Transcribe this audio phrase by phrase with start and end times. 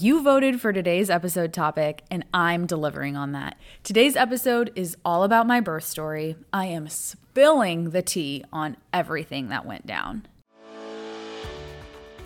[0.00, 3.58] You voted for today's episode topic, and I'm delivering on that.
[3.82, 6.36] Today's episode is all about my birth story.
[6.52, 10.28] I am spilling the tea on everything that went down.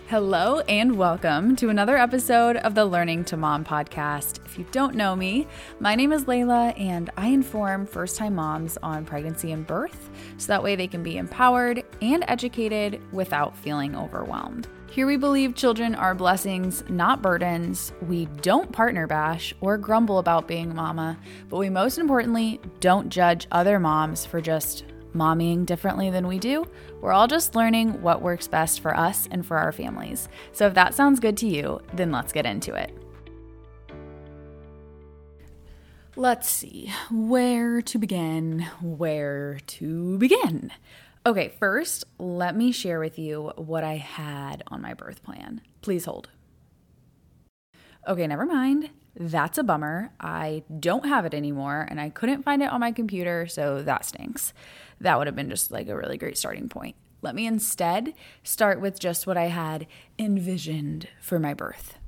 [0.09, 4.45] Hello, and welcome to another episode of the Learning to Mom podcast.
[4.45, 5.47] If you don't know me,
[5.81, 10.49] my name is Layla, and I inform first time moms on pregnancy and birth so
[10.49, 14.69] that way they can be empowered and educated without feeling overwhelmed.
[14.93, 17.95] Here we believe children are blessings, not burdens.
[18.07, 23.47] We don't partner bash or grumble about being mama, but we most importantly don't judge
[23.51, 24.85] other moms for just
[25.15, 26.67] mommying differently than we do.
[27.01, 30.29] We're all just learning what works best for us and for our families.
[30.53, 32.95] So if that sounds good to you, then let's get into it.
[36.17, 38.67] Let's see, where to begin?
[38.83, 40.71] Where to begin?
[41.25, 45.61] Okay, first, let me share with you what I had on my birth plan.
[45.81, 46.31] Please hold.
[48.09, 48.91] Okay, never mind.
[49.15, 50.11] That's a bummer.
[50.19, 54.05] I don't have it anymore and I couldn't find it on my computer, so that
[54.05, 54.53] stinks.
[55.01, 56.97] That would have been just like a really great starting point.
[57.21, 59.87] Let me instead start with just what I had
[60.19, 61.99] envisioned for my birth.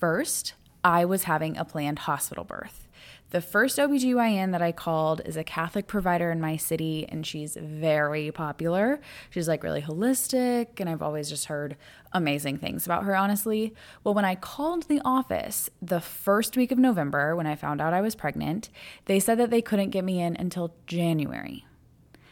[0.00, 2.83] First, I was having a planned hospital birth.
[3.30, 7.56] The first OBGYN that I called is a Catholic provider in my city, and she's
[7.60, 9.00] very popular.
[9.30, 11.76] She's like really holistic, and I've always just heard
[12.12, 13.74] amazing things about her, honestly.
[14.04, 17.92] Well, when I called the office the first week of November, when I found out
[17.92, 18.70] I was pregnant,
[19.06, 21.66] they said that they couldn't get me in until January.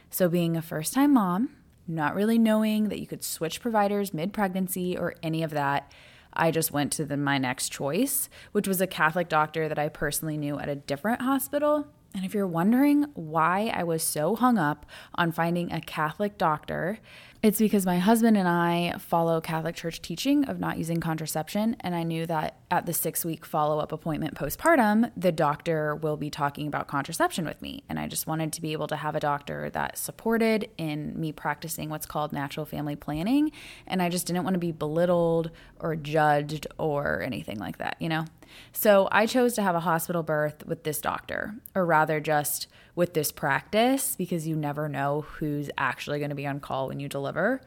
[0.09, 1.51] So, being a first time mom,
[1.89, 5.91] not really knowing that you could switch providers mid pregnancy or any of that,
[6.33, 9.89] I just went to the, my next choice, which was a Catholic doctor that I
[9.89, 11.87] personally knew at a different hospital.
[12.15, 16.99] And if you're wondering why I was so hung up on finding a Catholic doctor,
[17.43, 21.75] it's because my husband and I follow Catholic Church teaching of not using contraception.
[21.81, 26.17] And I knew that at the six week follow up appointment postpartum, the doctor will
[26.17, 27.83] be talking about contraception with me.
[27.89, 31.33] And I just wanted to be able to have a doctor that supported in me
[31.33, 33.51] practicing what's called natural family planning.
[33.89, 35.51] And I just didn't want to be belittled
[35.81, 38.27] or judged or anything like that, you know?
[38.73, 43.15] So I chose to have a hospital birth with this doctor, or rather, just with
[43.15, 47.09] this practice because you never know who's actually going to be on call when you
[47.09, 47.61] deliver.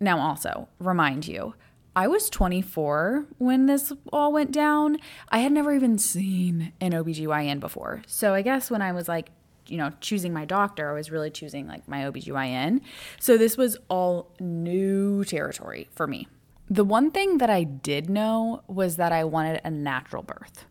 [0.00, 1.54] Now, also, remind you,
[1.94, 4.96] I was 24 when this all went down.
[5.28, 8.02] I had never even seen an OBGYN before.
[8.06, 9.28] So I guess when I was like,
[9.66, 12.80] you know, choosing my doctor, I was really choosing like my OBGYN.
[13.20, 16.28] So this was all new territory for me.
[16.72, 20.64] The one thing that I did know was that I wanted a natural birth.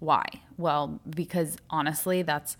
[0.00, 0.24] Why?
[0.56, 2.56] Well, because honestly, that's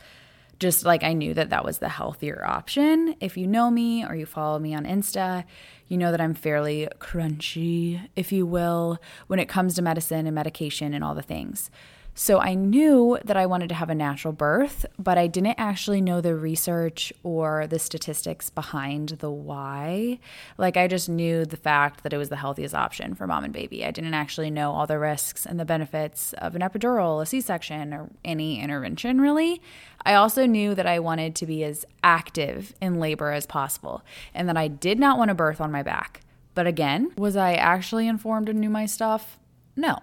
[0.60, 3.16] just like I knew that that was the healthier option.
[3.18, 5.42] If you know me or you follow me on Insta,
[5.88, 10.34] you know that I'm fairly crunchy, if you will, when it comes to medicine and
[10.36, 11.72] medication and all the things.
[12.16, 16.00] So I knew that I wanted to have a natural birth, but I didn't actually
[16.00, 20.20] know the research or the statistics behind the why.
[20.56, 23.52] Like I just knew the fact that it was the healthiest option for mom and
[23.52, 23.84] baby.
[23.84, 27.40] I didn't actually know all the risks and the benefits of an epidural, a C
[27.40, 29.60] section, or any intervention really.
[30.06, 34.48] I also knew that I wanted to be as active in labor as possible and
[34.48, 36.20] that I did not want to birth on my back.
[36.54, 39.40] But again, was I actually informed and knew my stuff?
[39.74, 39.98] No.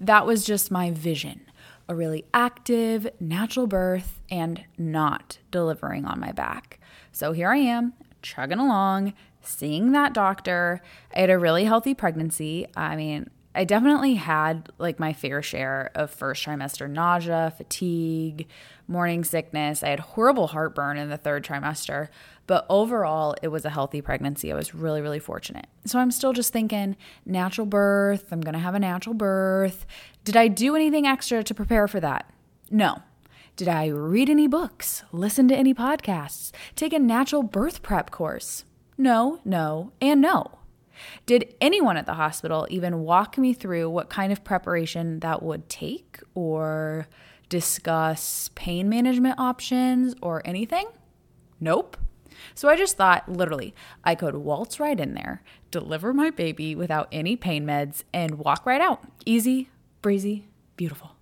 [0.00, 1.42] That was just my vision
[1.88, 6.80] a really active, natural birth and not delivering on my back.
[7.12, 7.92] So here I am,
[8.22, 10.82] chugging along, seeing that doctor.
[11.14, 12.66] I had a really healthy pregnancy.
[12.76, 18.46] I mean, I definitely had like my fair share of first trimester nausea, fatigue,
[18.86, 19.82] morning sickness.
[19.82, 22.08] I had horrible heartburn in the third trimester,
[22.46, 24.52] but overall, it was a healthy pregnancy.
[24.52, 25.66] I was really, really fortunate.
[25.86, 29.86] So I'm still just thinking natural birth, I'm gonna have a natural birth.
[30.22, 32.30] Did I do anything extra to prepare for that?
[32.70, 33.02] No.
[33.56, 38.64] Did I read any books, listen to any podcasts, take a natural birth prep course?
[38.98, 40.58] No, no, and no.
[41.24, 45.68] Did anyone at the hospital even walk me through what kind of preparation that would
[45.68, 47.06] take or
[47.48, 50.86] discuss pain management options or anything?
[51.60, 51.96] Nope.
[52.54, 53.74] So I just thought, literally,
[54.04, 58.66] I could waltz right in there, deliver my baby without any pain meds, and walk
[58.66, 59.02] right out.
[59.24, 59.70] Easy,
[60.02, 61.16] breezy, beautiful.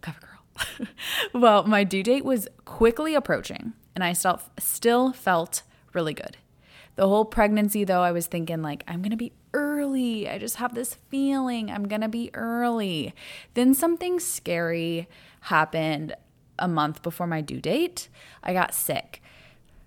[0.00, 0.86] Cover girl.
[1.40, 5.62] well, my due date was quickly approaching, and I still, felt
[5.92, 6.36] really good.
[6.96, 10.28] The whole pregnancy, though, I was thinking, like, I'm going to be early.
[10.28, 13.14] I just have this feeling I'm going to be early.
[13.54, 15.08] Then something scary
[15.42, 16.14] happened
[16.58, 18.08] a month before my due date.
[18.42, 19.20] I got sick.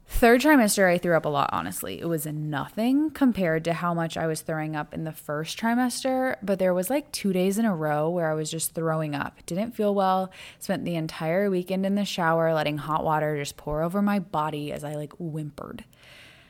[0.09, 1.99] Third trimester, I threw up a lot, honestly.
[1.99, 6.37] It was nothing compared to how much I was throwing up in the first trimester,
[6.41, 9.45] but there was like two days in a row where I was just throwing up.
[9.45, 10.31] Didn't feel well.
[10.59, 14.71] Spent the entire weekend in the shower, letting hot water just pour over my body
[14.71, 15.83] as I like whimpered.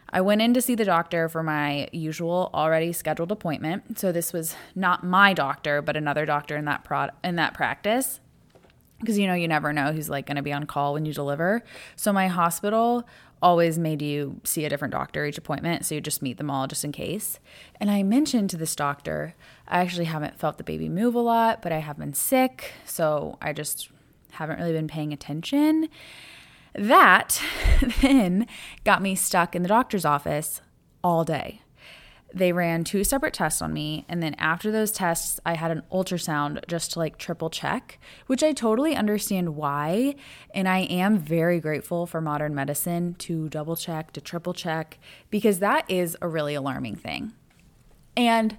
[0.09, 4.00] I went in to see the doctor for my usual already scheduled appointment.
[4.00, 8.19] So this was not my doctor, but another doctor in that pro- in that practice.
[9.00, 11.13] Because you know you never know who's like going to be on call when you
[11.13, 11.63] deliver.
[11.95, 13.07] So my hospital
[13.42, 15.86] always made you see a different doctor each appointment.
[15.86, 17.39] So you just meet them all just in case.
[17.80, 19.36] And I mentioned to this doctor,
[19.68, 22.74] I actually haven't felt the baby move a lot, but I have been sick.
[22.86, 23.89] So I just
[24.31, 25.89] haven't really been paying attention.
[26.77, 27.41] That
[28.01, 28.47] then
[28.83, 30.62] got me stuck in the doctor's office
[31.03, 31.62] all day.
[32.33, 34.06] They ran two separate tests on me.
[34.07, 38.44] And then after those tests, I had an ultrasound just to like triple check, which
[38.44, 40.15] I totally understand why.
[40.53, 45.59] And I am very grateful for modern medicine to double check, to triple check, because
[45.59, 47.33] that is a really alarming thing.
[48.15, 48.57] And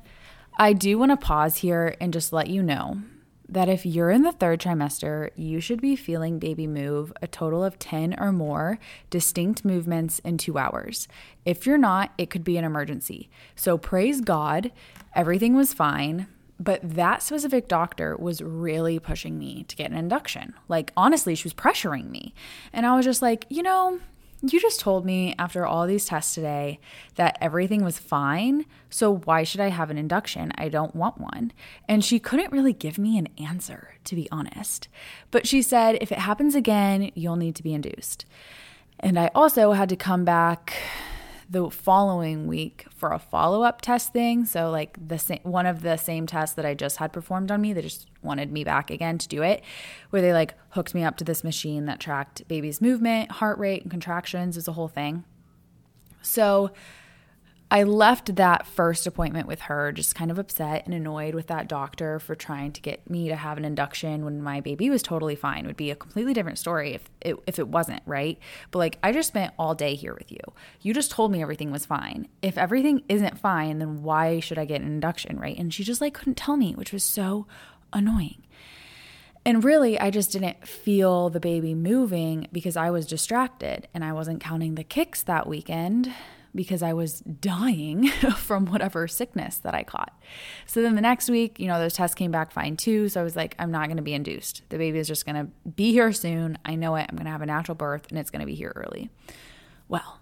[0.57, 3.03] I do want to pause here and just let you know
[3.49, 7.65] that if you're in the third trimester, you should be feeling baby move a total
[7.65, 8.79] of 10 or more
[9.11, 11.09] distinct movements in two hours.
[11.45, 13.31] If you're not, it could be an emergency.
[13.57, 14.71] So praise God,
[15.15, 16.27] everything was fine.
[16.61, 20.55] But that specific doctor was really pushing me to get an induction.
[20.67, 22.35] Like, honestly, she was pressuring me.
[22.73, 24.01] And I was just like, you know,
[24.43, 26.79] you just told me after all these tests today
[27.17, 28.67] that everything was fine.
[28.89, 30.53] So why should I have an induction?
[30.57, 31.53] I don't want one.
[31.89, 34.89] And she couldn't really give me an answer, to be honest.
[35.31, 38.27] But she said, if it happens again, you'll need to be induced.
[39.01, 40.75] And I also had to come back
[41.51, 44.45] the following week for a follow up test thing.
[44.45, 47.61] So like the same one of the same tests that I just had performed on
[47.61, 49.63] me, they just wanted me back again to do it,
[50.11, 53.83] where they like hooked me up to this machine that tracked baby's movement, heart rate,
[53.83, 54.57] and contractions.
[54.57, 55.25] Was a whole thing.
[56.21, 56.71] So
[57.71, 61.69] I left that first appointment with her just kind of upset and annoyed with that
[61.69, 65.35] doctor for trying to get me to have an induction when my baby was totally
[65.35, 65.65] fine.
[65.65, 68.39] It would be a completely different story if it, if it wasn't, right?
[68.71, 70.41] But like I just spent all day here with you.
[70.81, 72.29] You just told me everything was fine.
[72.41, 75.59] If everything isn't fine, then why should I get an induction, right?
[75.59, 77.47] And she just like couldn't tell me, which was so
[77.93, 78.45] annoying.
[79.45, 84.13] And really, I just didn't feel the baby moving because I was distracted and I
[84.13, 86.13] wasn't counting the kicks that weekend
[86.55, 90.19] because I was dying from whatever sickness that I caught.
[90.67, 93.09] So then the next week, you know, those tests came back fine too.
[93.09, 94.63] So I was like, I'm not going to be induced.
[94.69, 96.59] The baby is just going to be here soon.
[96.65, 97.07] I know it.
[97.09, 99.11] I'm going to have a natural birth and it's going to be here early.
[99.89, 100.21] Well,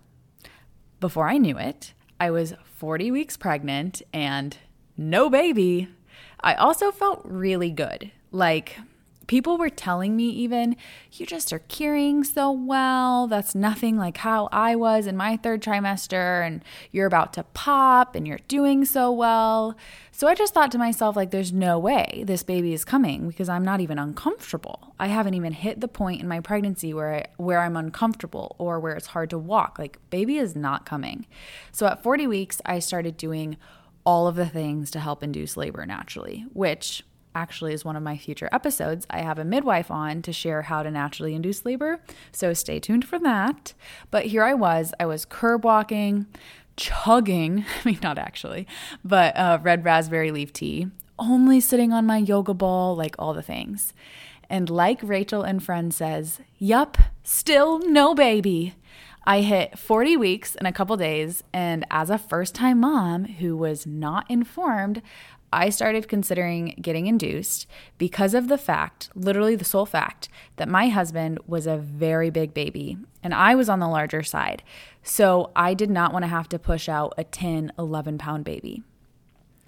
[1.00, 4.56] before I knew it, I was 40 weeks pregnant and
[4.96, 5.88] no baby.
[6.40, 8.10] I also felt really good.
[8.30, 8.78] Like,
[9.26, 10.76] people were telling me even
[11.12, 13.26] you just are curing so well.
[13.26, 18.14] That's nothing like how i was in my third trimester and you're about to pop
[18.14, 19.76] and you're doing so well.
[20.12, 23.48] So i just thought to myself like there's no way this baby is coming because
[23.48, 24.94] i'm not even uncomfortable.
[24.98, 28.80] I haven't even hit the point in my pregnancy where I, where i'm uncomfortable or
[28.80, 29.78] where it's hard to walk.
[29.78, 31.26] Like baby is not coming.
[31.72, 33.56] So at 40 weeks i started doing
[34.04, 37.02] all of the things to help induce labor naturally which
[37.36, 39.06] actually is one of my future episodes.
[39.10, 42.00] I have a midwife on to share how to naturally induce labor,
[42.32, 43.74] so stay tuned for that.
[44.10, 46.26] But here I was, I was curb walking,
[46.76, 48.66] chugging, I mean, not actually,
[49.04, 50.88] but uh, red raspberry leaf tea,
[51.18, 53.92] only sitting on my yoga ball, like all the things.
[54.48, 58.74] And like Rachel and Friend says, yup, still no baby.
[59.28, 63.56] I hit 40 weeks in a couple days, and as a first time mom who
[63.56, 65.02] was not informed,
[65.52, 67.66] I started considering getting induced
[67.98, 72.52] because of the fact, literally the sole fact, that my husband was a very big
[72.52, 74.62] baby and I was on the larger side.
[75.02, 78.82] So I did not want to have to push out a 10, 11 pound baby.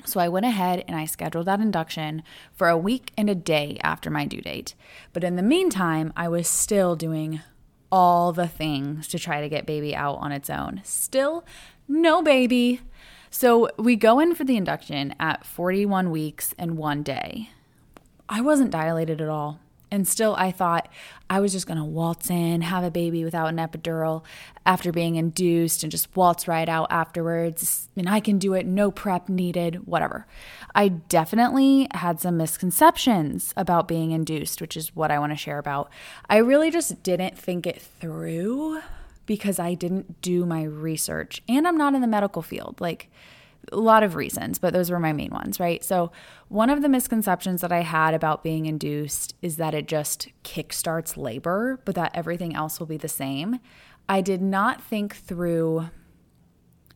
[0.04, 3.78] So I went ahead and I scheduled that induction for a week and a day
[3.82, 4.74] after my due date.
[5.12, 7.40] But in the meantime, I was still doing
[7.90, 10.80] all the things to try to get baby out on its own.
[10.84, 11.44] Still
[11.88, 12.80] no baby.
[13.30, 17.50] So we go in for the induction at 41 weeks and one day.
[18.28, 19.60] I wasn't dilated at all.
[19.90, 20.88] And still, I thought
[21.30, 24.22] I was just going to waltz in, have a baby without an epidural
[24.66, 27.88] after being induced, and just waltz right out afterwards.
[27.96, 30.26] And I can do it, no prep needed, whatever.
[30.74, 35.58] I definitely had some misconceptions about being induced, which is what I want to share
[35.58, 35.90] about.
[36.28, 38.82] I really just didn't think it through
[39.28, 42.80] because I didn't do my research and I'm not in the medical field.
[42.80, 43.10] Like,
[43.70, 45.84] a lot of reasons, but those were my main ones, right?
[45.84, 46.10] So,
[46.48, 51.18] one of the misconceptions that I had about being induced is that it just kickstarts
[51.18, 53.60] labor, but that everything else will be the same.
[54.08, 55.90] I did not think through,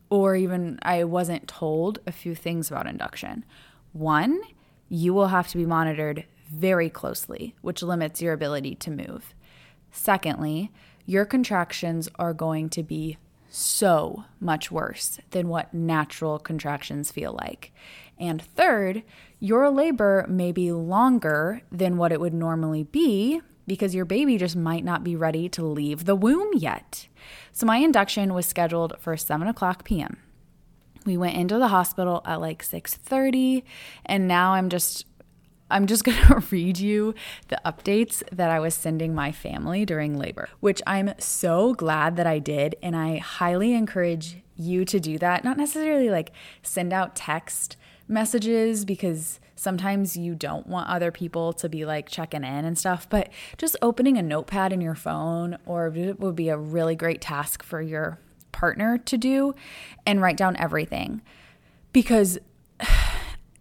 [0.09, 3.45] or even I wasn't told a few things about induction.
[3.91, 4.41] One,
[4.89, 9.35] you will have to be monitored very closely, which limits your ability to move.
[9.91, 10.71] Secondly,
[11.05, 13.17] your contractions are going to be
[13.49, 17.71] so much worse than what natural contractions feel like.
[18.17, 19.03] And third,
[19.39, 24.55] your labor may be longer than what it would normally be because your baby just
[24.55, 27.07] might not be ready to leave the womb yet.
[27.51, 30.17] So my induction was scheduled for 7 o'clock p.m.
[31.05, 33.63] We went into the hospital at like 6:30
[34.05, 35.05] and now I'm just
[35.73, 37.15] I'm just going to read you
[37.49, 42.27] the updates that I was sending my family during labor, which I'm so glad that
[42.27, 45.43] I did and I highly encourage you to do that.
[45.43, 47.75] Not necessarily like send out text
[48.07, 53.09] messages because sometimes you don't want other people to be like checking in and stuff,
[53.09, 57.21] but just opening a notepad in your phone or it would be a really great
[57.21, 58.19] task for your
[58.51, 59.55] partner to do
[60.05, 61.21] and write down everything
[61.91, 62.37] because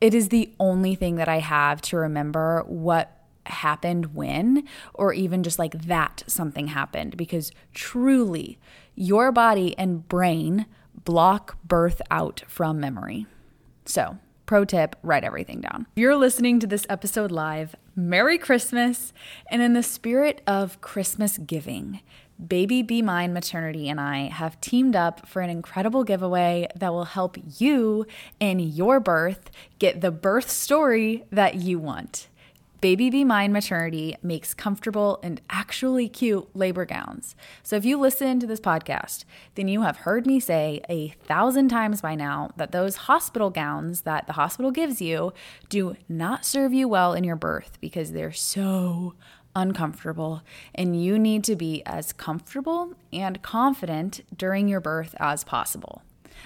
[0.02, 3.16] it is the only thing that I have to remember what
[3.47, 8.59] happened when, or even just like that something happened, because truly
[8.97, 10.66] your body and brain
[11.04, 13.26] block birth out from memory.
[13.85, 15.87] So, pro tip write everything down.
[15.94, 19.12] If you're listening to this episode live, Merry Christmas!
[19.52, 22.00] And in the spirit of Christmas giving,
[22.47, 27.05] Baby Be Mine Maternity and I have teamed up for an incredible giveaway that will
[27.05, 28.07] help you
[28.41, 32.29] in your birth get the birth story that you want.
[32.83, 37.37] Baby Be Mine Maternity makes comfortable and actually cute labor gowns.
[37.63, 41.69] So if you listen to this podcast, then you have heard me say a thousand
[41.69, 45.33] times by now that those hospital gowns that the hospital gives you
[45.69, 49.15] do not serve you well in your birth because they're so
[49.54, 50.42] uncomfortable,
[50.75, 56.02] and you need to be as comfortable and confident during your birth as possible.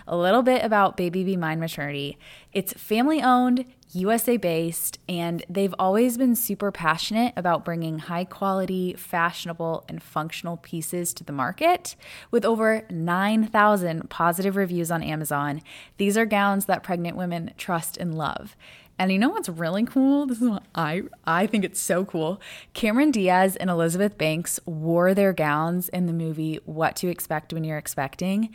[0.07, 2.19] A little bit about Baby Be Mine Maternity.
[2.53, 8.95] It's family owned, USA based, and they've always been super passionate about bringing high quality,
[8.95, 11.97] fashionable, and functional pieces to the market.
[12.31, 15.63] With over 9,000 positive reviews on Amazon,
[15.97, 18.57] these are gowns that pregnant women trust and love.
[18.99, 20.27] And you know what's really cool?
[20.27, 22.41] This is what I I think it's so cool.
[22.73, 27.65] Cameron Diaz and Elizabeth Banks wore their gowns in the movie What to Expect When
[27.65, 28.55] You're Expecting.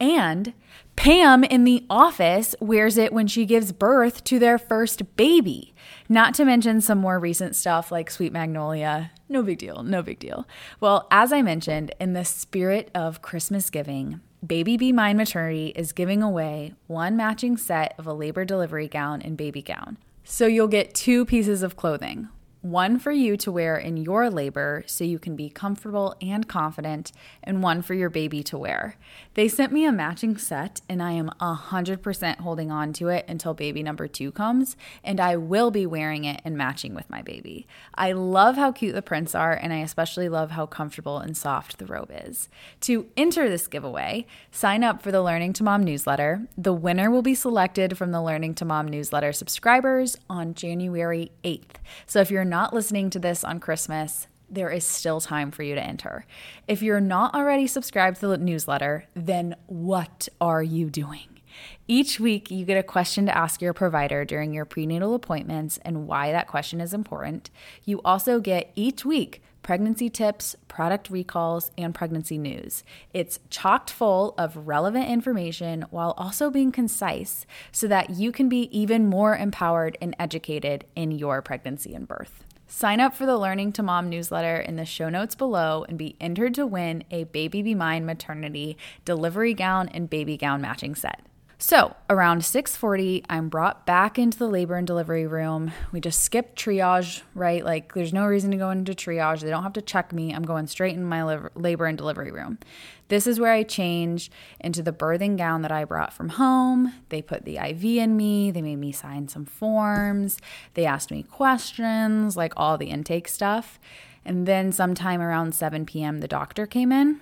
[0.00, 0.52] And
[0.96, 5.74] Pam in The Office wears it when she gives birth to their first baby.
[6.08, 9.12] Not to mention some more recent stuff like Sweet Magnolia.
[9.28, 10.46] No big deal, no big deal.
[10.80, 15.92] Well, as I mentioned, in the spirit of Christmas giving, Baby Be Mine Maternity is
[15.92, 19.98] giving away one matching set of a labor delivery gown and baby gown.
[20.24, 22.28] So you'll get two pieces of clothing
[22.62, 27.12] one for you to wear in your labor so you can be comfortable and confident,
[27.42, 28.96] and one for your baby to wear.
[29.34, 33.52] They sent me a matching set, and I am 100% holding on to it until
[33.52, 37.66] baby number two comes, and I will be wearing it and matching with my baby.
[37.96, 41.78] I love how cute the prints are, and I especially love how comfortable and soft
[41.78, 42.48] the robe is.
[42.82, 46.46] To enter this giveaway, sign up for the Learning to Mom newsletter.
[46.56, 51.80] The winner will be selected from the Learning to Mom newsletter subscribers on January 8th.
[52.06, 55.74] So if you're not listening to this on Christmas, there is still time for you
[55.74, 56.26] to enter.
[56.68, 61.40] If you're not already subscribed to the newsletter, then what are you doing?
[61.88, 66.06] Each week, you get a question to ask your provider during your prenatal appointments and
[66.06, 67.48] why that question is important.
[67.86, 72.82] You also get each week pregnancy tips, product recalls, and pregnancy news.
[73.12, 78.68] It's chocked full of relevant information while also being concise so that you can be
[78.76, 82.44] even more empowered and educated in your pregnancy and birth.
[82.66, 86.16] Sign up for the Learning to Mom newsletter in the show notes below and be
[86.18, 91.20] entered to win a Baby Be Mine maternity delivery gown and baby gown matching set.
[91.64, 95.70] So, around 6:40, I'm brought back into the labor and delivery room.
[95.92, 97.64] We just skipped triage, right?
[97.64, 99.42] Like there's no reason to go into triage.
[99.42, 100.34] They don't have to check me.
[100.34, 101.22] I'm going straight in my
[101.54, 102.58] labor and delivery room.
[103.06, 104.28] This is where I change
[104.58, 106.94] into the birthing gown that I brought from home.
[107.10, 108.50] They put the IV in me.
[108.50, 110.38] They made me sign some forms.
[110.74, 113.78] They asked me questions, like all the intake stuff.
[114.24, 117.20] And then sometime around 7 p.m., the doctor came in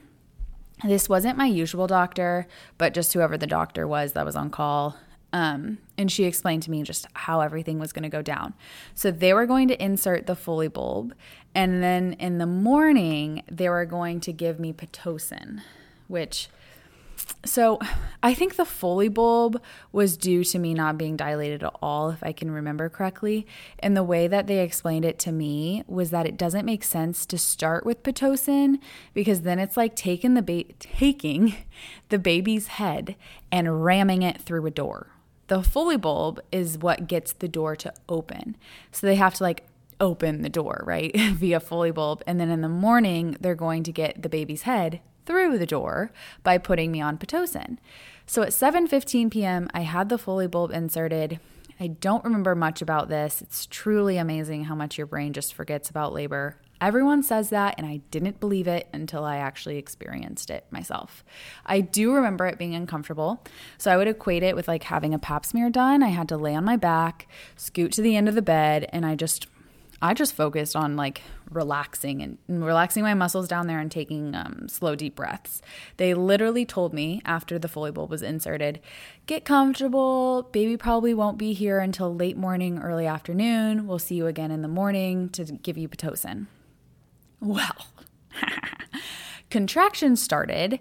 [0.85, 2.47] this wasn't my usual doctor,
[2.79, 4.97] but just whoever the doctor was that was on call.
[5.33, 8.55] Um, and she explained to me just how everything was going to go down.
[8.95, 11.15] So they were going to insert the Foley bulb,
[11.55, 15.61] and then in the morning they were going to give me pitocin,
[16.09, 16.49] which
[17.45, 17.79] so
[18.23, 19.63] I think the Foley bulb
[19.93, 23.47] was due to me not being dilated at all, if I can remember correctly.
[23.79, 27.25] And the way that they explained it to me was that it doesn't make sense
[27.27, 28.79] to start with Pitocin
[29.15, 31.55] because then it's like taking the ba- taking
[32.11, 33.17] the baby's head
[33.51, 35.09] and ramming it through a door.
[35.47, 38.57] The Foley bulb is what gets the door to open.
[38.93, 39.65] So they have to like
[39.99, 41.15] open the door, right?
[41.19, 42.23] Via Foley bulb.
[42.27, 46.11] And then in the morning, they're going to get the baby's head through the door
[46.43, 47.79] by putting me on Pitocin.
[48.27, 51.39] So at 7:15 p.m., I had the Foley bulb inserted.
[51.79, 53.41] I don't remember much about this.
[53.41, 56.57] It's truly amazing how much your brain just forgets about labor.
[56.81, 61.23] Everyone says that, and I didn't believe it until I actually experienced it myself.
[61.65, 63.45] I do remember it being uncomfortable.
[63.79, 66.03] So I would equate it with like having a pap smear done.
[66.03, 69.07] I had to lay on my back, scoot to the end of the bed, and
[69.07, 69.47] I just
[70.03, 74.67] I just focused on like relaxing and, relaxing my muscles down there and taking um,
[74.69, 75.61] slow, deep breaths.
[75.99, 78.81] They literally told me after the Foley bulb was inserted,
[79.27, 80.49] get comfortable.
[80.53, 83.87] Baby probably won't be here until late morning, early afternoon.
[83.87, 86.47] We'll see you again in the morning to give you Pitocin.
[87.41, 87.87] Well,
[89.51, 90.81] contractions started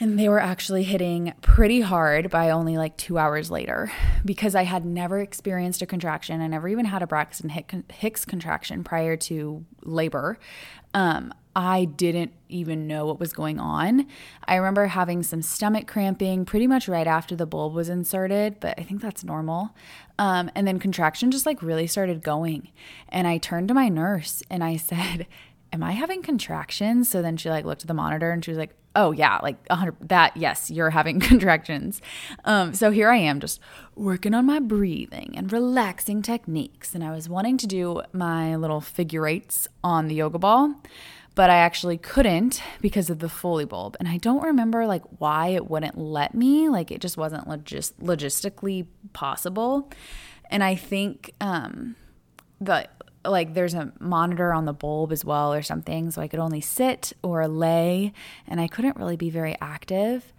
[0.00, 3.90] and they were actually hitting pretty hard by only like two hours later
[4.24, 6.40] because I had never experienced a contraction.
[6.40, 10.38] I never even had a Braxton Hicks contraction prior to labor.
[10.94, 14.06] Um, I didn't even know what was going on.
[14.44, 18.78] I remember having some stomach cramping pretty much right after the bulb was inserted, but
[18.78, 19.70] I think that's normal.
[20.20, 22.70] Um, and then contraction just like really started going.
[23.08, 25.26] And I turned to my nurse and I said,
[25.72, 27.08] Am I having contractions?
[27.08, 29.64] So then she like looked at the monitor and she was like, oh yeah like
[29.68, 32.02] 100 that yes you're having contractions.
[32.44, 33.60] Um, so here i am just
[33.94, 36.94] working on my breathing and relaxing techniques.
[36.94, 40.74] And i was wanting to do my little figure eights on the yoga ball
[41.34, 43.96] but i actually couldn't because of the foley bulb.
[44.00, 47.92] And i don't remember like why it wouldn't let me like it just wasn't logis-
[48.02, 49.90] logistically possible.
[50.50, 51.94] And i think um
[52.60, 52.88] the
[53.24, 56.60] like there's a monitor on the bulb as well or something so i could only
[56.60, 58.12] sit or lay
[58.46, 60.32] and i couldn't really be very active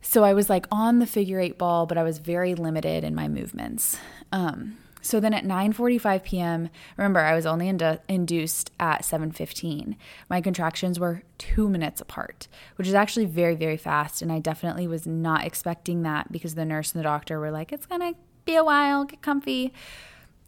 [0.00, 3.14] so i was like on the figure eight ball but i was very limited in
[3.14, 3.98] my movements
[4.32, 9.96] um, so then at 9:45 p.m., remember I was only indu- induced at 7:15.
[10.30, 14.88] My contractions were 2 minutes apart, which is actually very very fast and I definitely
[14.88, 18.18] was not expecting that because the nurse and the doctor were like it's going to
[18.46, 19.74] be a while, get comfy.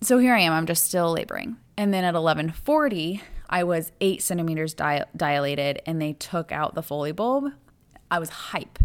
[0.01, 1.57] So here I am, I'm just still laboring.
[1.77, 6.83] And then at 1140, I was eight centimeters di- dilated and they took out the
[6.83, 7.53] Foley bulb.
[8.11, 8.79] I was hype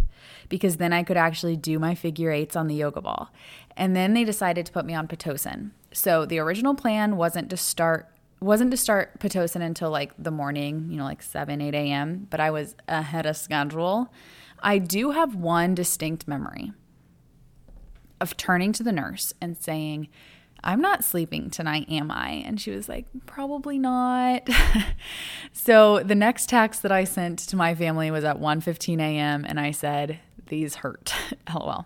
[0.50, 3.32] because then I could actually do my figure eights on the yoga ball.
[3.78, 5.72] And then they decided to put me on Pitocin.
[5.94, 8.08] So the original plan wasn't to start
[8.42, 12.40] wasn't to start Pitocin until like the morning, you know, like 7, 8 a.m., but
[12.40, 14.12] I was ahead of schedule.
[14.64, 16.74] I do have one distinct memory
[18.20, 20.08] of turning to the nurse and saying,
[20.64, 22.44] I'm not sleeping tonight, am I?
[22.46, 24.48] And she was like, Probably not.
[25.54, 29.46] so the next text that I sent to my family was at 1:15 a.m.
[29.46, 31.14] and I said, These hurt.
[31.54, 31.86] LOL.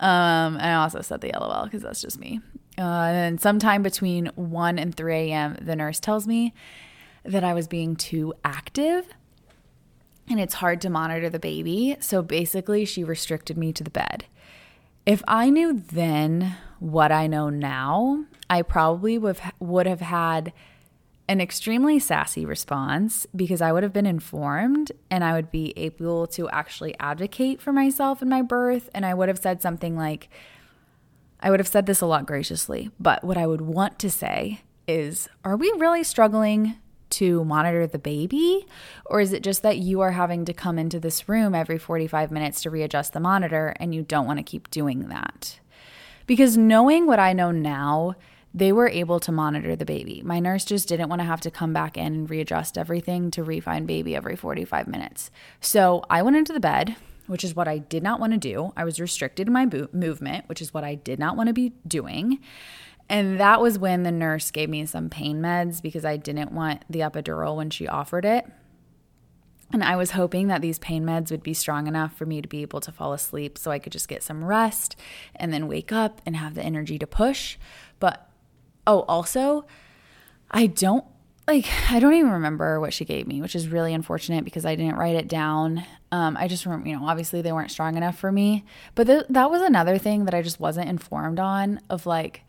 [0.00, 2.40] Um, I also said the LOL because that's just me.
[2.78, 6.52] Uh, and sometime between 1 and 3 a.m., the nurse tells me
[7.24, 9.08] that I was being too active
[10.28, 11.96] and it's hard to monitor the baby.
[12.00, 14.26] So basically, she restricted me to the bed.
[15.04, 20.52] If I knew then what I know now, I probably would have, would have had
[21.28, 26.26] an extremely sassy response because I would have been informed and I would be able
[26.28, 28.88] to actually advocate for myself in my birth.
[28.94, 30.28] And I would have said something like,
[31.40, 34.60] I would have said this a lot graciously, but what I would want to say
[34.86, 36.76] is, Are we really struggling
[37.08, 38.66] to monitor the baby?
[39.04, 42.30] Or is it just that you are having to come into this room every 45
[42.30, 45.60] minutes to readjust the monitor and you don't want to keep doing that?
[46.26, 48.14] Because knowing what I know now,
[48.52, 50.22] they were able to monitor the baby.
[50.24, 53.44] My nurse just didn't want to have to come back in and readjust everything to
[53.44, 55.30] refine baby every 45 minutes.
[55.60, 58.72] So I went into the bed, which is what I did not want to do.
[58.76, 61.52] I was restricted in my bo- movement, which is what I did not want to
[61.52, 62.40] be doing.
[63.08, 66.82] And that was when the nurse gave me some pain meds because I didn't want
[66.88, 68.46] the epidural when she offered it.
[69.72, 72.48] And I was hoping that these pain meds would be strong enough for me to
[72.48, 74.96] be able to fall asleep so I could just get some rest
[75.34, 77.58] and then wake up and have the energy to push.
[77.98, 78.28] But
[78.86, 79.66] oh, also,
[80.50, 81.04] I don't
[81.48, 84.74] like, I don't even remember what she gave me, which is really unfortunate because I
[84.74, 85.84] didn't write it down.
[86.10, 88.64] Um, I just remember, you know, obviously they weren't strong enough for me.
[88.96, 92.42] But th- that was another thing that I just wasn't informed on of like,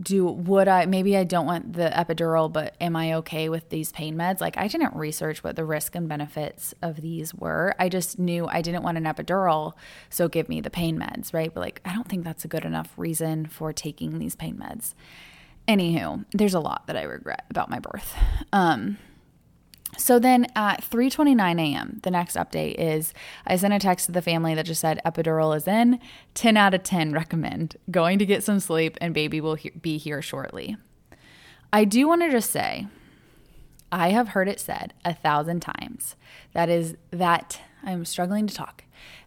[0.00, 3.92] do would I maybe I don't want the epidural, but am I okay with these
[3.92, 4.40] pain meds?
[4.40, 7.74] Like I didn't research what the risk and benefits of these were.
[7.78, 9.72] I just knew I didn't want an epidural,
[10.10, 11.52] so give me the pain meds, right?
[11.52, 14.94] But like I don't think that's a good enough reason for taking these pain meds.
[15.66, 18.14] Anywho, there's a lot that I regret about my birth.
[18.52, 18.98] Um
[19.96, 23.12] so then at 3:29 a.m., the next update is
[23.46, 26.00] I sent a text to the family that just said epidural is in,
[26.34, 27.76] 10 out of 10 recommend.
[27.90, 30.76] Going to get some sleep and baby will he- be here shortly.
[31.72, 32.86] I do want to just say
[33.92, 36.16] I have heard it said a thousand times
[36.52, 38.84] that is that I'm struggling to talk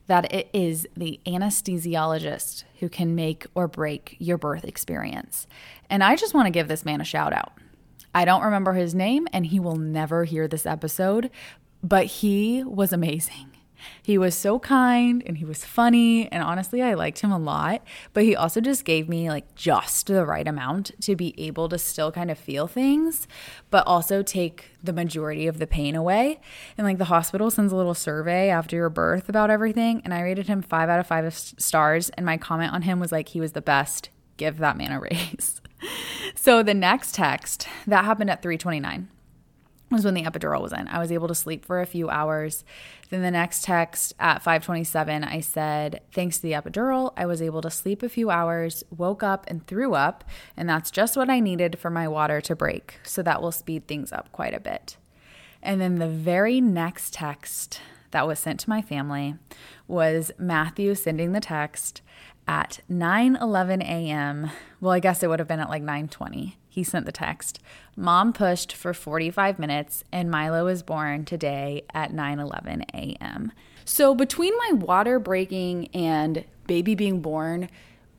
[0.10, 5.45] that it is the anesthesiologist who can make or break your birth experience.
[5.88, 7.53] And I just want to give this man a shout out.
[8.13, 11.30] I don't remember his name, and he will never hear this episode,
[11.84, 13.50] but he was amazing.
[14.04, 16.32] He was so kind and he was funny.
[16.32, 17.82] And honestly, I liked him a lot.
[18.13, 21.78] But he also just gave me like just the right amount to be able to
[21.78, 23.28] still kind of feel things,
[23.69, 26.39] but also take the majority of the pain away.
[26.78, 30.02] And like the hospital sends a little survey after your birth about everything.
[30.04, 32.10] And I rated him five out of five stars.
[32.12, 34.10] And my comment on him was like, he was the best.
[34.38, 35.59] Give that man a raise
[36.35, 39.09] so the next text that happened at 329
[39.91, 40.87] was when the epidural was in.
[40.87, 42.63] I was able to sleep for a few hours.
[43.09, 47.61] Then the next text at 527, I said, thanks to the epidural, I was able
[47.61, 50.23] to sleep a few hours, woke up and threw up,
[50.55, 52.99] and that's just what I needed for my water to break.
[53.03, 54.97] So that will speed things up quite a bit.
[55.61, 59.35] And then the very next text that was sent to my family
[59.87, 62.01] was Matthew sending the text
[62.49, 64.49] at 9:11 a.m.
[64.81, 66.55] Well, I guess it would have been at like 9:20.
[66.67, 67.59] He sent the text.
[67.95, 73.51] Mom pushed for 45 minutes and Mila was born today at 9:11 a.m.
[73.85, 77.69] So between my water breaking and baby being born,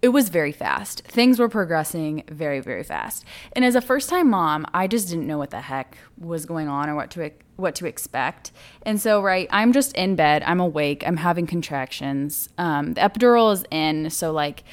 [0.02, 1.02] it was very fast.
[1.02, 3.24] Things were progressing very, very fast.
[3.52, 6.68] And as a first time mom, I just didn't know what the heck was going
[6.68, 8.52] on or what to what to expect.
[8.86, 10.42] And so, right, I'm just in bed.
[10.46, 11.04] I'm awake.
[11.06, 12.48] I'm having contractions.
[12.56, 14.64] Um, the epidural is in, so like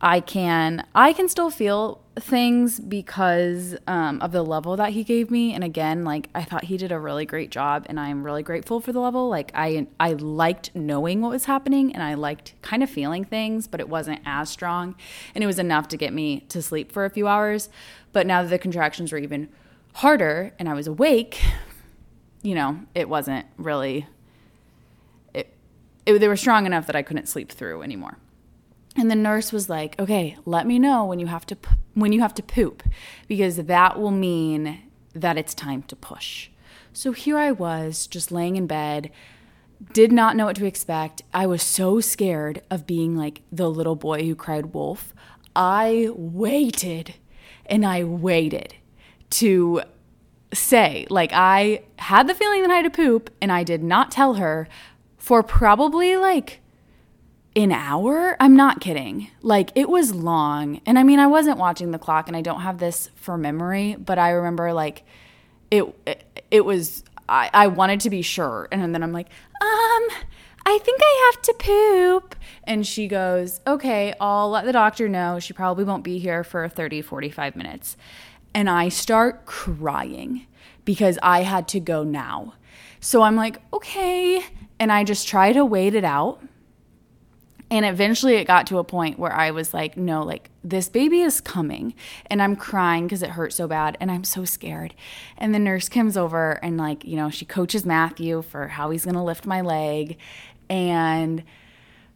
[0.00, 5.30] I can I can still feel things because um, of the level that he gave
[5.30, 5.52] me.
[5.52, 8.80] And again, like I thought he did a really great job, and I'm really grateful
[8.80, 9.28] for the level.
[9.28, 13.66] Like I I liked knowing what was happening, and I liked kind of feeling things,
[13.66, 14.94] but it wasn't as strong,
[15.34, 17.68] and it was enough to get me to sleep for a few hours.
[18.12, 19.48] But now that the contractions were even
[19.94, 21.42] harder, and I was awake,
[22.42, 24.06] you know, it wasn't really.
[25.34, 25.52] It,
[26.06, 28.16] it they were strong enough that I couldn't sleep through anymore.
[28.96, 31.56] And the nurse was like, "Okay, let me know when you have to
[31.94, 32.82] when you have to poop
[33.28, 34.80] because that will mean
[35.14, 36.50] that it's time to push."
[36.92, 39.10] So here I was just laying in bed,
[39.92, 41.22] did not know what to expect.
[41.32, 45.14] I was so scared of being like the little boy who cried wolf.
[45.54, 47.14] I waited
[47.66, 48.74] and I waited
[49.30, 49.82] to
[50.52, 54.10] say, like, I had the feeling that I had to poop and I did not
[54.10, 54.68] tell her
[55.16, 56.60] for probably like
[57.56, 58.36] an hour.
[58.38, 59.30] I'm not kidding.
[59.42, 60.80] Like it was long.
[60.86, 63.96] And I mean, I wasn't watching the clock and I don't have this for memory,
[63.96, 65.04] but I remember like
[65.70, 68.68] it it, it was I, I wanted to be sure.
[68.70, 69.28] And then I'm like,
[69.60, 70.08] um,
[70.66, 72.36] I think I have to poop.
[72.64, 75.38] And she goes, okay, I'll let the doctor know.
[75.38, 77.96] She probably won't be here for 30, 45 minutes.
[78.52, 80.46] And I start crying
[80.84, 82.54] because I had to go now.
[83.00, 84.44] So I'm like, okay.
[84.78, 86.42] And I just try to wait it out
[87.70, 91.20] and eventually it got to a point where I was like, no, like this baby
[91.20, 91.94] is coming.
[92.26, 94.92] And I'm crying because it hurt so bad and I'm so scared.
[95.38, 99.04] And the nurse comes over and, like, you know, she coaches Matthew for how he's
[99.04, 100.18] going to lift my leg
[100.68, 101.44] and,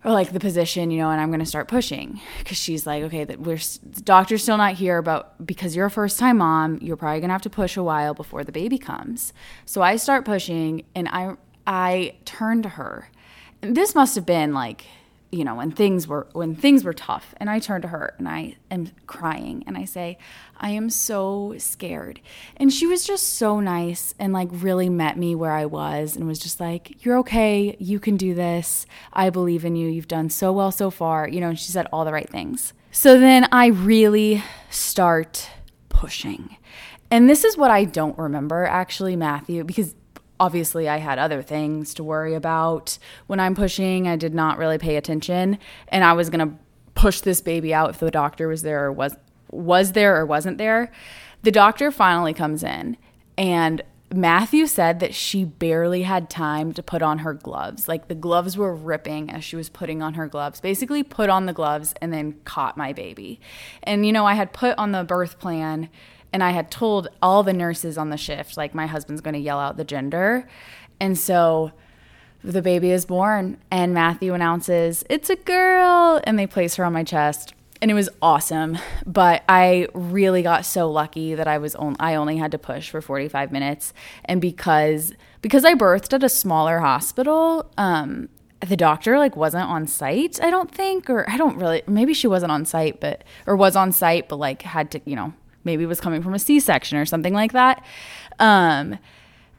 [0.04, 3.04] or like the position, you know, and I'm going to start pushing because she's like,
[3.04, 6.96] okay, we're, the doctor's still not here, but because you're a first time mom, you're
[6.96, 9.32] probably going to have to push a while before the baby comes.
[9.66, 13.08] So I start pushing and I, I turn to her.
[13.62, 14.84] And this must have been like,
[15.34, 18.28] you know when things were when things were tough and i turn to her and
[18.28, 20.16] i am crying and i say
[20.58, 22.20] i am so scared.
[22.56, 26.26] And she was just so nice and like really met me where i was and
[26.26, 27.76] was just like you're okay.
[27.78, 28.86] You can do this.
[29.12, 29.88] I believe in you.
[29.88, 31.28] You've done so well so far.
[31.28, 32.72] You know and she said all the right things.
[32.90, 35.50] So then i really start
[35.88, 36.56] pushing.
[37.10, 39.94] And this is what i don't remember actually matthew because
[40.40, 42.98] obviously I had other things to worry about.
[43.26, 46.56] When I'm pushing, I did not really pay attention and I was going to
[46.94, 49.16] push this baby out if the doctor was there or was
[49.50, 50.90] was there or wasn't there.
[51.42, 52.96] The doctor finally comes in
[53.38, 57.88] and Matthew said that she barely had time to put on her gloves.
[57.88, 60.60] Like the gloves were ripping as she was putting on her gloves.
[60.60, 63.40] Basically, put on the gloves and then caught my baby.
[63.82, 65.88] And, you know, I had put on the birth plan
[66.34, 69.40] and I had told all the nurses on the shift, like, my husband's going to
[69.40, 70.46] yell out the gender.
[70.98, 71.72] And so
[72.42, 76.20] the baby is born, and Matthew announces, It's a girl.
[76.24, 78.78] And they place her on my chest and it was awesome.
[79.04, 83.02] But I really got so lucky that I was I only had to push for
[83.02, 83.92] 45 minutes,
[84.24, 88.30] and because because I birthed at a smaller hospital, um,
[88.66, 90.42] the doctor like wasn't on site.
[90.42, 91.82] I don't think, or I don't really.
[91.86, 95.14] Maybe she wasn't on site, but or was on site, but like had to, you
[95.14, 97.84] know, maybe was coming from a C section or something like that.
[98.38, 98.98] Um,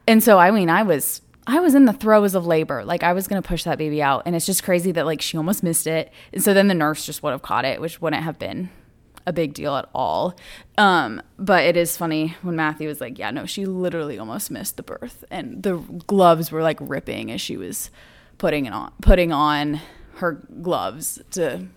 [0.08, 2.84] and so I mean, I was I was in the throes of labor.
[2.84, 4.24] Like I was going to push that baby out.
[4.26, 6.12] And it's just crazy that like she almost missed it.
[6.34, 8.70] And so then the nurse just would have caught it, which wouldn't have been
[9.28, 10.36] a big deal at all.
[10.78, 14.78] Um, but it is funny when Matthew was like, yeah, no, she literally almost missed
[14.78, 15.24] the birth.
[15.30, 17.92] And the gloves were like ripping as she was
[18.38, 19.82] putting it on, putting on
[20.16, 21.68] her gloves to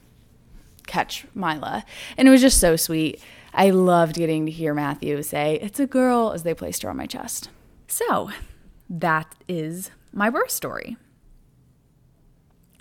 [0.86, 1.84] catch Mila.
[2.16, 3.20] And it was just so sweet.
[3.52, 6.96] I loved getting to hear Matthew say, it's a girl as they placed her on
[6.96, 7.50] my chest.
[7.86, 8.30] So
[8.88, 10.96] that is my birth story.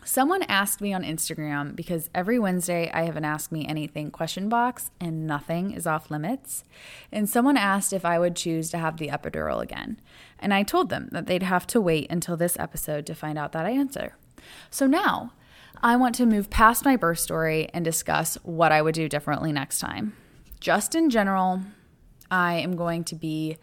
[0.03, 4.47] Someone asked me on Instagram because every Wednesday I have an Ask Me Anything question
[4.47, 6.63] box and nothing is off limits.
[7.11, 9.99] And someone asked if I would choose to have the epidural again.
[10.39, 13.51] And I told them that they'd have to wait until this episode to find out
[13.51, 14.15] that answer.
[14.69, 15.33] So now
[15.83, 19.51] I want to move past my birth story and discuss what I would do differently
[19.51, 20.13] next time.
[20.59, 21.61] Just in general,
[22.31, 23.57] I am going to be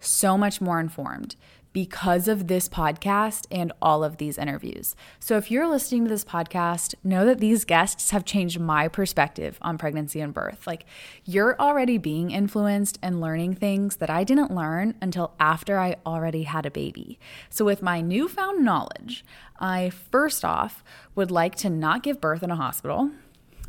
[0.00, 1.36] so much more informed
[1.72, 4.96] because of this podcast and all of these interviews.
[5.20, 9.58] So, if you're listening to this podcast, know that these guests have changed my perspective
[9.62, 10.66] on pregnancy and birth.
[10.66, 10.84] Like,
[11.24, 16.42] you're already being influenced and learning things that I didn't learn until after I already
[16.42, 17.18] had a baby.
[17.48, 19.24] So, with my newfound knowledge,
[19.58, 20.82] I first off
[21.14, 23.12] would like to not give birth in a hospital.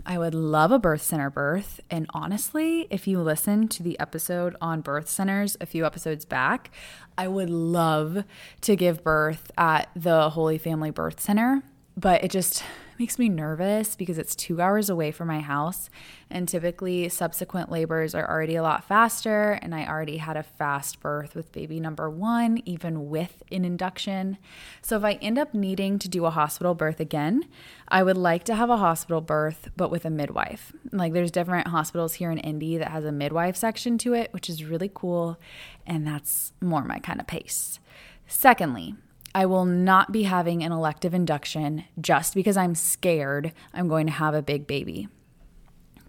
[0.05, 1.79] I would love a birth center birth.
[1.89, 6.71] And honestly, if you listen to the episode on birth centers a few episodes back,
[7.17, 8.23] I would love
[8.61, 11.63] to give birth at the Holy Family Birth Center.
[11.97, 12.63] But it just
[13.01, 15.89] makes me nervous because it's two hours away from my house.
[16.29, 19.53] And typically, subsequent labors are already a lot faster.
[19.53, 24.37] And I already had a fast birth with baby number one, even with an induction.
[24.83, 27.45] So, if I end up needing to do a hospital birth again,
[27.87, 30.71] I would like to have a hospital birth, but with a midwife.
[30.91, 34.47] Like, there's different hospitals here in Indy that has a midwife section to it, which
[34.47, 35.39] is really cool.
[35.87, 37.79] And that's more my kind of pace.
[38.27, 38.93] Secondly,
[39.33, 44.13] I will not be having an elective induction just because I'm scared I'm going to
[44.13, 45.07] have a big baby.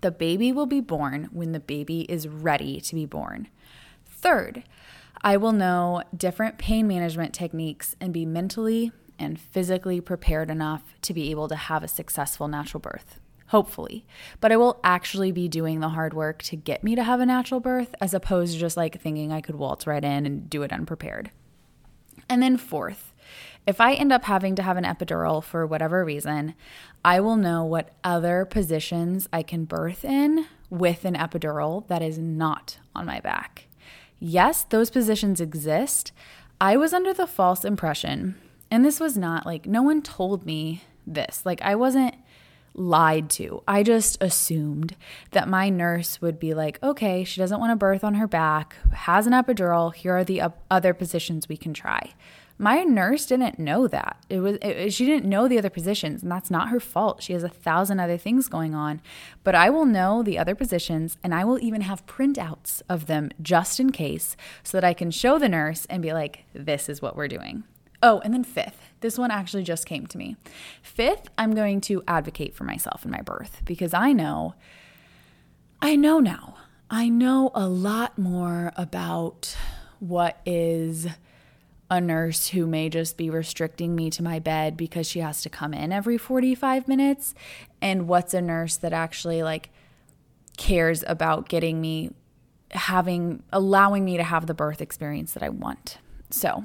[0.01, 3.49] The baby will be born when the baby is ready to be born.
[4.05, 4.65] Third,
[5.23, 11.15] I will know different pain management techniques and be mentally and physically prepared enough to
[11.15, 13.21] be able to have a successful natural birth.
[13.49, 14.05] Hopefully.
[14.41, 17.27] But I will actually be doing the hard work to get me to have a
[17.27, 20.63] natural birth as opposed to just like thinking I could waltz right in and do
[20.63, 21.31] it unprepared.
[22.29, 23.12] And then, fourth,
[23.67, 26.55] if I end up having to have an epidural for whatever reason,
[27.05, 32.19] I will know what other positions I can birth in with an epidural that is
[32.19, 33.69] not on my back.
[34.19, 36.13] Yes, those positions exist.
[36.61, 38.37] I was under the false impression,
[38.71, 41.45] and this was not like no one told me this.
[41.45, 42.15] Like, I wasn't
[42.75, 43.63] lied to.
[43.69, 44.97] I just assumed
[45.33, 48.77] that my nurse would be like, okay, she doesn't want to birth on her back,
[48.93, 49.95] has an epidural.
[49.95, 52.15] Here are the other positions we can try.
[52.63, 54.19] My nurse didn't know that.
[54.31, 57.21] It was it, she didn't know the other positions, and that's not her fault.
[57.21, 59.03] She has a thousand other things going on.
[59.43, 63.31] But I will know the other positions, and I will even have printouts of them
[63.43, 67.03] just in case, so that I can show the nurse and be like, "This is
[67.03, 67.65] what we're doing."
[68.01, 70.37] Oh, and then fifth, this one actually just came to me.
[70.83, 74.55] Fifth, I'm going to advocate for myself in my birth because I know,
[75.81, 79.57] I know now, I know a lot more about
[79.99, 81.09] what is
[81.93, 85.51] a nurse who may just be restricting me to my bed because she has to
[85.51, 87.35] come in every 45 minutes
[87.83, 89.69] and what's a nurse that actually like
[90.57, 92.11] cares about getting me
[92.71, 95.99] having allowing me to have the birth experience that I want.
[96.31, 96.65] So,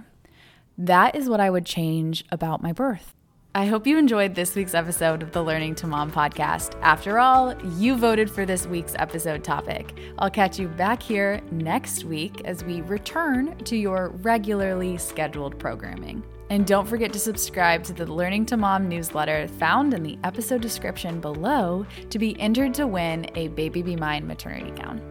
[0.77, 3.13] that is what I would change about my birth.
[3.57, 6.77] I hope you enjoyed this week's episode of the Learning to Mom podcast.
[6.83, 9.97] After all, you voted for this week's episode topic.
[10.19, 16.23] I'll catch you back here next week as we return to your regularly scheduled programming.
[16.51, 20.61] And don't forget to subscribe to the Learning to Mom newsletter found in the episode
[20.61, 25.01] description below to be entered to win a Baby Be Mine maternity gown.